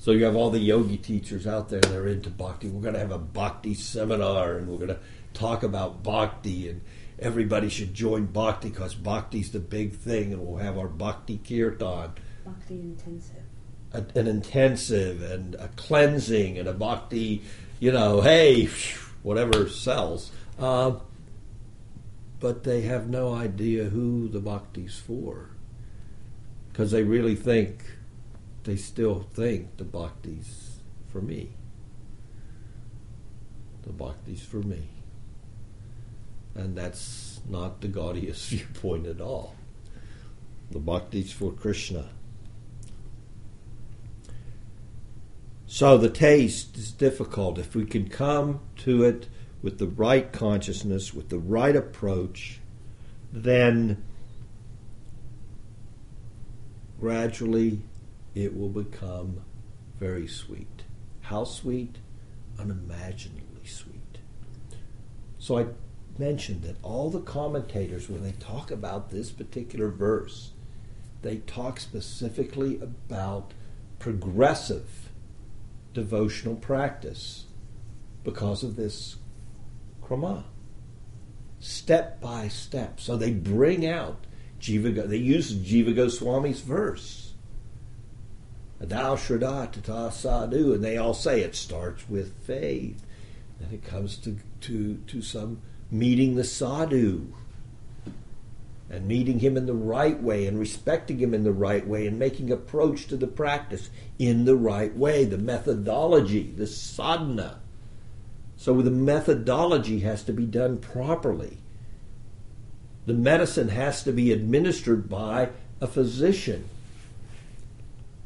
[0.00, 2.70] So you have all the yogi teachers out there that are into bhakti.
[2.70, 4.98] We're going to have a bhakti seminar, and we're going to
[5.34, 6.80] talk about bhakti, and
[7.18, 12.12] everybody should join bhakti because bhakti's the big thing, and we'll have our bhakti kirtan.
[12.46, 13.42] Bhakti intensive.
[13.92, 17.42] A, an intensive and a cleansing and a bhakti,
[17.78, 18.70] you know, hey,
[19.22, 20.32] whatever sells.
[20.58, 20.92] Uh,
[22.38, 25.50] but they have no idea who the bhakti's for.
[26.72, 27.84] Because they really think,
[28.64, 31.50] they still think the bhakti's for me.
[33.82, 34.88] The bhakti's for me.
[36.54, 39.54] And that's not the Gaudiya viewpoint at all.
[40.70, 42.10] The bhakti's for Krishna.
[45.66, 47.58] So the taste is difficult.
[47.58, 49.28] If we can come to it
[49.62, 52.60] with the right consciousness, with the right approach,
[53.32, 54.02] then
[57.00, 57.82] gradually
[58.34, 59.42] it will become
[59.98, 60.84] very sweet.
[61.22, 61.96] How sweet?
[62.58, 64.18] Unimaginably sweet.
[65.38, 65.66] So I
[66.18, 70.52] mentioned that all the commentators, when they talk about this particular verse,
[71.22, 73.52] they talk specifically about
[73.98, 75.10] progressive
[75.92, 77.46] devotional practice
[78.24, 79.16] because of this
[80.02, 80.44] krama.
[81.58, 83.00] Step by step.
[83.00, 84.26] So they bring out
[84.60, 87.29] Jiva, they use Jiva Goswami's verse.
[88.82, 93.04] Adao Shraddha Tata Sadhu, and they all say it starts with faith.
[93.60, 95.60] Then it comes to, to, to some
[95.90, 97.26] meeting the sadhu
[98.88, 102.18] and meeting him in the right way and respecting him in the right way and
[102.18, 107.60] making approach to the practice in the right way, the methodology, the sadhana.
[108.56, 111.58] So the methodology has to be done properly.
[113.06, 115.50] The medicine has to be administered by
[115.80, 116.68] a physician.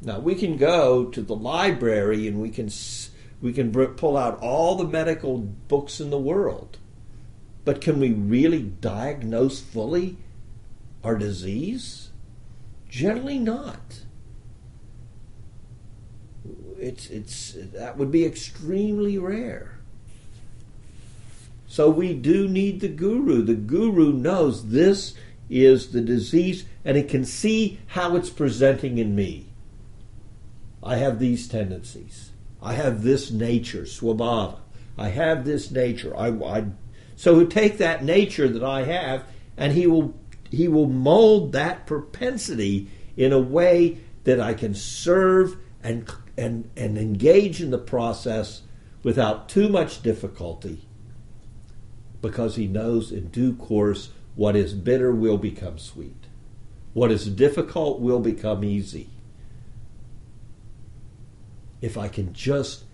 [0.05, 2.71] Now we can go to the library and we can
[3.41, 6.79] we can pull out all the medical books in the world.
[7.65, 10.19] But can we really diagnose fully
[11.03, 12.11] our disease?
[12.89, 14.01] Generally not.
[16.79, 19.79] It's it's that would be extremely rare.
[21.67, 23.43] So we do need the guru.
[23.43, 25.15] The guru knows this
[25.51, 29.47] is the disease and it can see how it's presenting in me.
[30.85, 32.31] I have these tendencies.
[32.63, 34.59] I have this nature, swabhava.
[34.97, 36.17] I have this nature.
[36.17, 36.67] I, I,
[37.17, 39.25] so he'll take that nature that I have
[39.57, 40.15] and he will
[40.51, 46.97] he will mold that propensity in a way that I can serve and and and
[46.97, 48.63] engage in the process
[49.03, 50.83] without too much difficulty
[52.23, 56.27] because he knows in due course what is bitter will become sweet.
[56.93, 59.11] What is difficult will become easy.
[61.85, 62.85] If I can just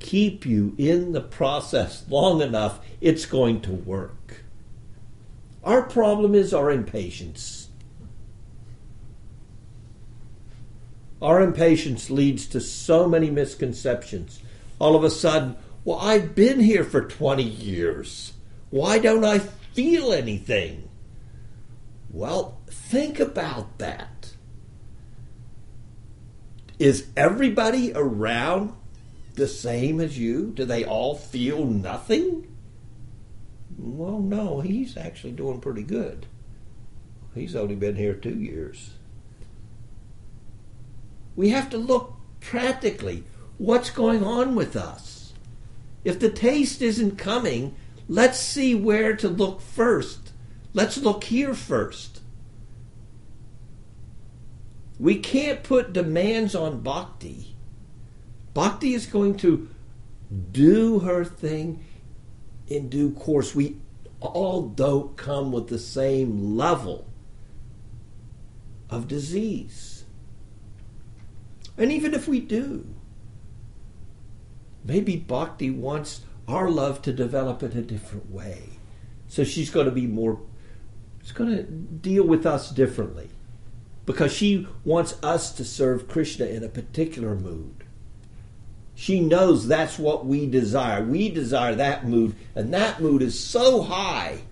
[0.00, 4.42] keep you in the process long enough, it's going to work.
[5.62, 7.68] Our problem is our impatience.
[11.22, 14.40] Our impatience leads to so many misconceptions.
[14.80, 18.32] All of a sudden, well, I've been here for 20 years.
[18.70, 20.88] Why don't I feel anything?
[22.10, 24.19] Well, think about that.
[26.80, 28.72] Is everybody around
[29.34, 30.46] the same as you?
[30.46, 32.56] Do they all feel nothing?
[33.76, 36.24] Well, no, he's actually doing pretty good.
[37.34, 38.92] He's only been here two years.
[41.36, 43.24] We have to look practically
[43.58, 45.34] what's going on with us.
[46.02, 47.74] If the taste isn't coming,
[48.08, 50.32] let's see where to look first.
[50.72, 52.09] Let's look here first.
[55.00, 57.56] We can't put demands on bhakti.
[58.52, 59.70] Bhakti is going to
[60.52, 61.82] do her thing
[62.68, 63.54] in due course.
[63.54, 63.78] We
[64.20, 67.06] all don't come with the same level
[68.90, 70.04] of disease.
[71.78, 72.86] And even if we do,
[74.84, 78.64] maybe Bhakti wants our love to develop in a different way.
[79.28, 80.42] So she's going to be more,
[81.22, 83.30] she's going to deal with us differently
[84.10, 87.84] because she wants us to serve Krishna in a particular mood.
[88.96, 91.04] She knows that's what we desire.
[91.04, 94.42] We desire that mood, and that mood is so high.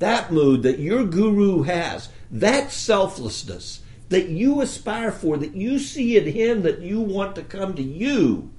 [0.00, 6.16] That mood that your guru has, that selflessness that you aspire for, that you see
[6.16, 8.50] in him, that you want to come to you,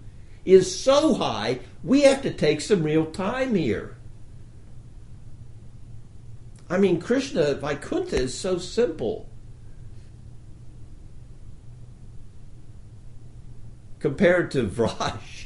[0.43, 3.95] is so high, we have to take some real time here.
[6.69, 9.28] I mean, Krishna Vaikuntha is so simple.
[13.99, 15.45] Compared to Vraj.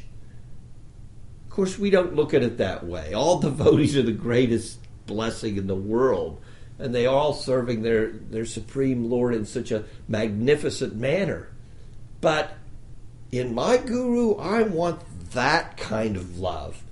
[1.43, 3.13] Of course, we don't look at it that way.
[3.13, 6.41] All devotees are the greatest blessing in the world,
[6.79, 11.49] and they are all serving their, their Supreme Lord in such a magnificent manner.
[12.21, 12.55] But
[13.31, 15.01] in my guru, I want
[15.31, 16.83] that kind of love.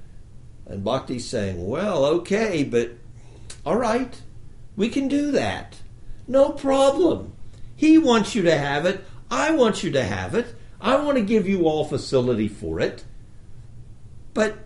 [0.66, 2.92] And Bhakti's saying, well, okay, but
[3.66, 4.20] all right,
[4.76, 5.78] we can do that.
[6.28, 7.34] No problem.
[7.76, 9.04] He wants you to have it.
[9.30, 10.56] I want you to have it.
[10.82, 13.06] I want to give you all facility for it.
[14.34, 14.58] But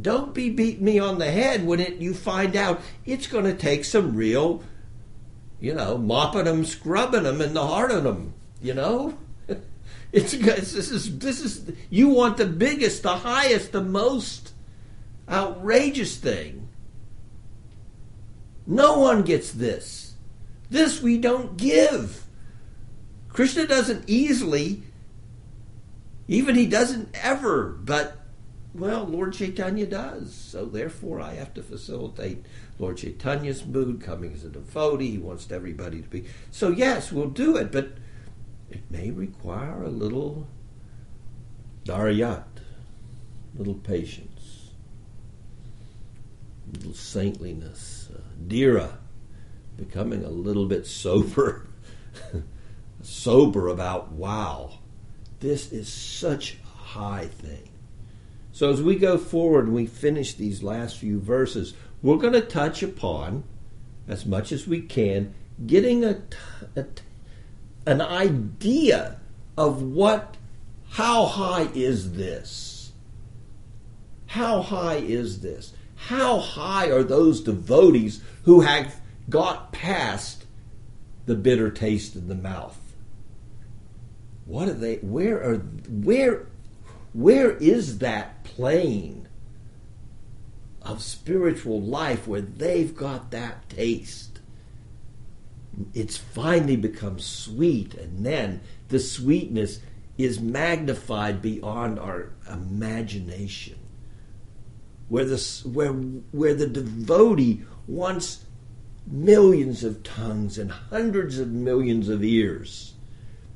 [0.00, 3.54] don't be beating me on the head when it you find out it's going to
[3.54, 4.62] take some real,
[5.60, 8.34] you know, mopping them, scrubbing them, and the heart of them.
[8.62, 9.18] You know,
[10.12, 14.52] it's, it's this is this is you want the biggest, the highest, the most
[15.28, 16.68] outrageous thing.
[18.66, 20.14] No one gets this.
[20.70, 22.24] This we don't give.
[23.28, 24.82] Krishna doesn't easily
[26.30, 28.16] even he doesn't ever, but
[28.72, 30.32] well, Lord Chaitanya does.
[30.32, 32.46] So therefore, I have to facilitate
[32.78, 35.10] Lord Chaitanya's mood, coming as a devotee.
[35.10, 36.26] He wants everybody to be.
[36.52, 37.94] So yes, we'll do it, but
[38.70, 40.46] it may require a little
[41.84, 42.44] dharyat,
[43.56, 44.70] little patience,
[46.72, 48.98] little saintliness, uh, dhira,
[49.76, 51.66] becoming a little bit sober,
[53.02, 54.79] sober about wow
[55.40, 57.68] this is such a high thing.
[58.52, 62.40] So as we go forward and we finish these last few verses, we're going to
[62.40, 63.44] touch upon,
[64.08, 65.34] as much as we can,
[65.66, 66.22] getting a,
[66.76, 66.86] a
[67.86, 69.18] an idea
[69.56, 70.36] of what,
[70.90, 72.92] how high is this?
[74.26, 75.72] How high is this?
[75.96, 80.44] How high are those devotees who have got past
[81.26, 82.79] the bitter taste in the mouth?
[84.50, 86.48] What are they where are where
[87.12, 89.28] where is that plane
[90.82, 94.40] of spiritual life where they've got that taste?
[95.94, 99.78] It's finally become sweet and then the sweetness
[100.18, 103.78] is magnified beyond our imagination.
[105.08, 108.44] Where the where where the devotee wants
[109.06, 112.94] millions of tongues and hundreds of millions of ears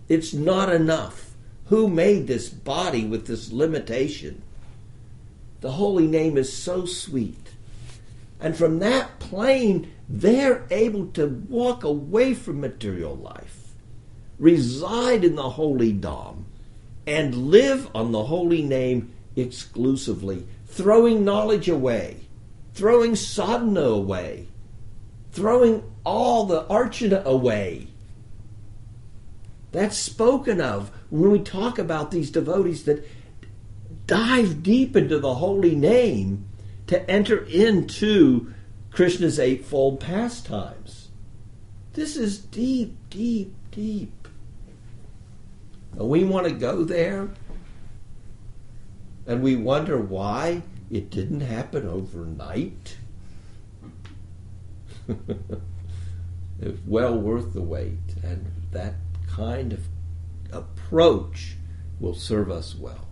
[0.09, 1.31] it's not enough.
[1.67, 4.43] Who made this body with this limitation?
[5.61, 7.49] The holy name is so sweet.
[8.39, 13.73] And from that plane, they're able to walk away from material life,
[14.39, 16.45] reside in the holy Dham,
[17.07, 22.27] and live on the holy name exclusively, throwing knowledge away,
[22.75, 24.49] throwing sadhana away,
[25.33, 27.89] throwing all the archana away
[29.75, 33.05] that's spoken of when we talk about these devotees that
[34.07, 36.47] dive deep into the holy name
[36.87, 38.55] to enter into
[38.93, 41.09] Krishna's eightfold pastimes.
[41.95, 44.29] This is deep, deep, deep.
[45.99, 47.31] And we want to go there
[49.27, 52.99] and we wonder why it didn't happen overnight.
[56.61, 58.95] it's well worth the wait, and that
[59.35, 59.81] kind of
[60.53, 61.57] approach
[61.99, 63.09] will serve us well.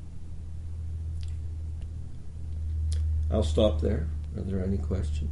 [3.30, 4.08] I'll stop there.
[4.36, 5.30] Are there any questions?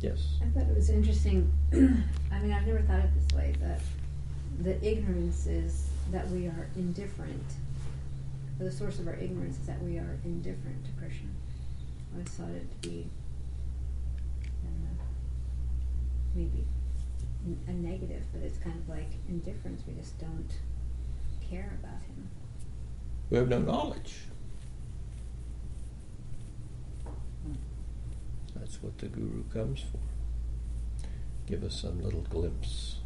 [0.00, 0.36] Yes.
[0.42, 1.52] I thought it was interesting.
[1.72, 1.76] I
[2.40, 3.80] mean, I've never thought of it this way, but
[4.62, 7.44] the ignorance is that we are indifferent.
[8.58, 11.28] The source of our ignorance is that we are indifferent to Krishna.
[12.18, 13.06] I thought it to be
[16.34, 16.64] maybe
[17.68, 19.82] a negative, but it's kind of like indifference.
[19.86, 20.50] We just don't
[21.48, 22.28] care about him.
[23.30, 24.16] We have no knowledge.
[28.54, 29.98] That's what the guru comes for.
[31.46, 32.96] Give us some little glimpse.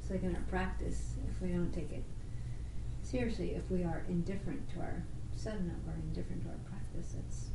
[0.00, 2.04] It's like in our practice, if we don't take it
[3.02, 5.02] seriously, if we are indifferent to our
[5.34, 7.46] sadhana or indifferent to our practice, that's,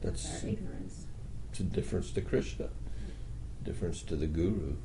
[0.00, 1.06] that's, That's our ignorance.
[1.50, 2.68] it's indifference to Krishna,
[3.64, 4.76] difference to the guru,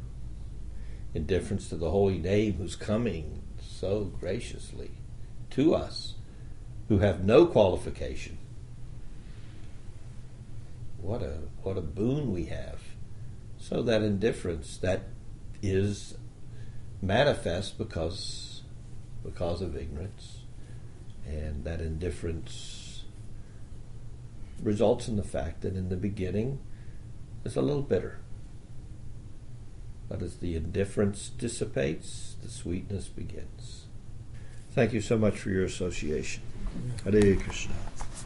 [1.14, 4.92] indifference to the holy name who's coming so graciously
[5.52, 6.16] to us
[6.88, 8.38] who have no qualification.
[11.02, 12.80] What a what a boon we have.
[13.58, 15.04] So that indifference that
[15.62, 16.16] is
[17.02, 18.62] manifest because
[19.24, 20.40] because of ignorance
[21.26, 23.04] and that indifference
[24.62, 26.60] results in the fact that in the beginning
[27.46, 28.20] it's a little bitter.
[30.10, 33.86] But as the indifference dissipates, the sweetness begins.
[34.72, 36.42] Thank you so much for your association.
[37.04, 37.76] Hare Krishna.